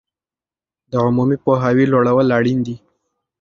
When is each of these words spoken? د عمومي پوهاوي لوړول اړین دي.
د 0.91 0.93
عمومي 1.05 1.37
پوهاوي 1.43 1.85
لوړول 1.91 2.27
اړین 2.37 2.59
دي. 2.67 2.75